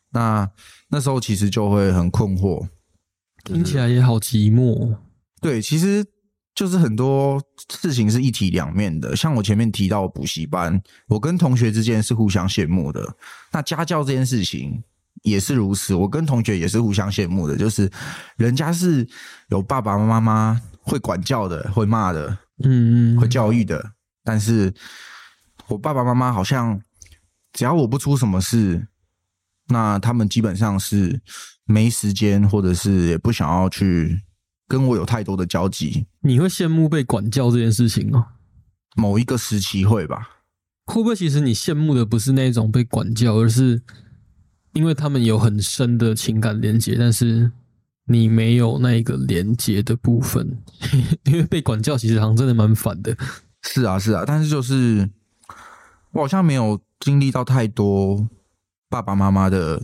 [0.10, 0.50] 那
[0.90, 2.68] 那时候其实就会很困惑，
[3.44, 4.98] 听起来也好寂寞。
[5.40, 6.06] 对，其实
[6.54, 7.42] 就是很多
[7.80, 9.16] 事情是一体两面的。
[9.16, 13.16] 像我前面提到补习班，我跟同学之间是互相羡慕的。
[13.52, 14.84] 那家教这件事情
[15.22, 17.56] 也是如此，我跟同学也是互相羡慕的。
[17.56, 17.90] 就是
[18.36, 19.08] 人家是
[19.50, 22.28] 有爸爸妈妈会管教的，会骂的，
[22.64, 23.94] 嗯嗯，会教育的。
[24.24, 24.74] 但是
[25.68, 26.82] 我爸爸妈妈好像
[27.54, 28.89] 只要我不出什么事，
[29.70, 31.22] 那他们基本上是
[31.66, 34.20] 没时间，或者是也不想要去
[34.68, 36.06] 跟我有太多的交集。
[36.22, 38.26] 你会羡慕被管教这件事情哦？
[38.96, 40.30] 某一个时期会吧？
[40.86, 43.82] 会不会其实你羡慕的不是那种被管教，而是
[44.74, 47.52] 因为他们有很深的情感连接，但是
[48.06, 50.58] 你没有那个连接的部分？
[51.26, 53.16] 因为被管教其实好像真的蛮烦的。
[53.62, 55.08] 是啊，是啊，但是就是
[56.12, 58.28] 我好像没有经历到太多
[58.90, 59.82] 爸爸妈妈的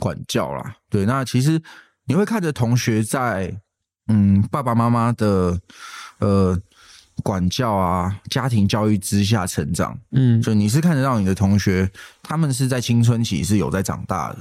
[0.00, 0.76] 管教啦。
[0.90, 1.62] 对，那其实
[2.06, 3.54] 你会看着同学在
[4.08, 5.58] 嗯爸爸妈妈的
[6.18, 6.58] 呃
[7.22, 11.90] 管教啊、家庭教育之下成长，嗯，所以你是看得到你的同学，
[12.22, 14.38] 他们是在青春期是有在长大的。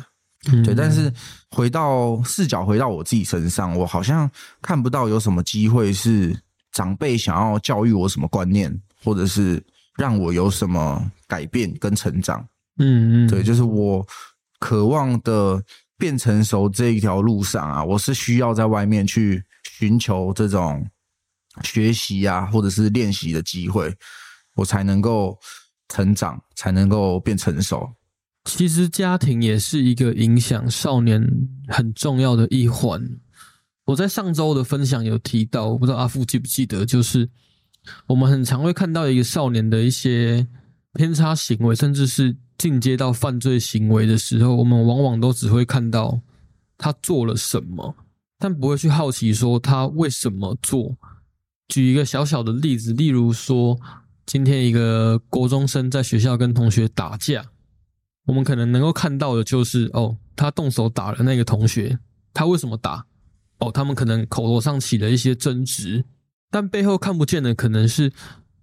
[0.51, 1.13] 嗯对，但是
[1.51, 4.29] 回到视角回到我自己身上，我好像
[4.61, 6.37] 看不到有什么机会是。
[6.73, 9.63] 长辈想要教育我什么观念，或者是
[9.95, 12.43] 让我有什么改变跟成长，
[12.77, 14.05] 嗯嗯，对，就是我
[14.59, 15.63] 渴望的
[15.97, 19.43] 变成熟这一条路上啊，我是需要在外面去
[19.77, 20.85] 寻求这种
[21.63, 23.93] 学习啊，或者是练习的机会，
[24.55, 25.37] 我才能够
[25.89, 27.87] 成长，才能够变成熟。
[28.45, 31.21] 其实家庭也是一个影响少年
[31.67, 33.01] 很重要的一环。
[33.85, 37.29] 我在上周的分享有提到，我不知道阿富记不记得，就是
[38.07, 40.47] 我们很常会看到一个少年的一些
[40.93, 46.21] 偏差行为，甚至是进阶到犯罪行为的时候，我们往往都只会看到
[46.77, 47.93] 他做了什么，
[48.39, 50.95] 但不会去好奇说他为什么做。
[51.67, 53.77] 举一个小小的例子，例如说，
[54.25, 57.43] 今天一个国中生在学校跟同学打架，
[58.27, 61.99] 我们可能能够看到的就是哦，他动手打了那个同学，
[62.33, 63.05] 他为什么打？
[63.57, 66.05] 哦，他们可能口头上起了一些争执，
[66.49, 68.13] 但背后看不见的可能是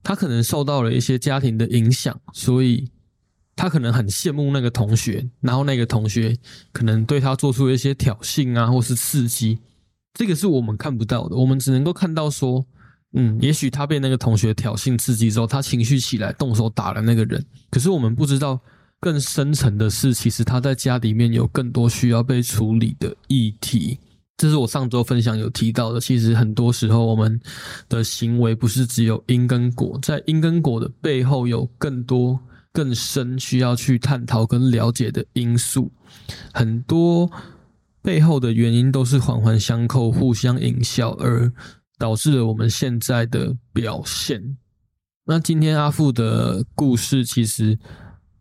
[0.02, 2.88] 他可能受到了一些家庭的影响，所以
[3.60, 6.34] 他可能很羡慕那个同学，然后那个同学
[6.72, 9.58] 可能对他做出一些挑衅啊，或是刺激，
[10.14, 12.64] 这个是我们看不到的，我们只能够看到说，
[13.12, 18.58] 嗯，也许他被那个同学挑衅刺激之后，他情绪起来动手打了那个人，可是我们不知道
[18.98, 23.98] 更深层的是，其实他在家里面有更多需要被处理的议题。
[24.38, 26.00] 这是我上周分享有提到的。
[26.00, 27.38] 其实很多时候，我们
[27.90, 32.40] 的行为不是只有因跟果，在因跟果的背后，有更多
[32.72, 35.92] 更深需要去探讨跟了解的因素。
[36.52, 37.30] 很多
[38.02, 41.52] 背后的原因都是环环相扣、互相影响，而
[41.98, 44.56] 导致了我们现在的表现。
[45.26, 47.78] 那今天阿富的故事，其实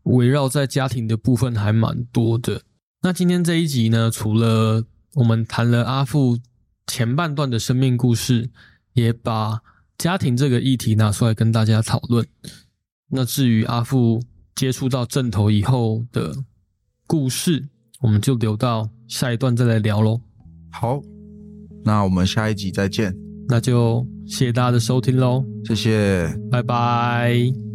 [0.03, 2.61] 围绕在家庭的部分还蛮多的。
[3.01, 6.39] 那今天这一集呢，除了我们谈了阿富
[6.87, 8.49] 前半段的生命故事，
[8.93, 9.59] 也把
[9.97, 12.25] 家庭这个议题拿出来跟大家讨论。
[13.09, 14.21] 那至于阿富
[14.55, 16.33] 接触到正头以后的
[17.07, 17.67] 故事，
[18.01, 20.21] 我们就留到下一段再来聊喽。
[20.71, 21.01] 好，
[21.83, 23.15] 那我们下一集再见。
[23.47, 26.31] 那就谢谢大家的收听喽，谢谢。
[26.51, 27.68] 拜拜。